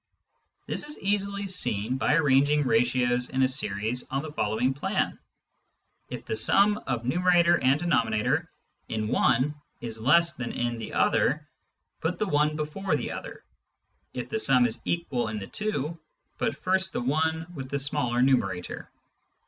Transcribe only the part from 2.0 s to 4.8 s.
arranging ratios in a series on the following